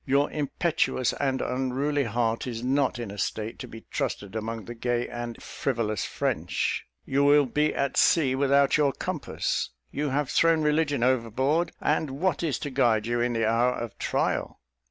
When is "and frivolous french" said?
5.07-6.87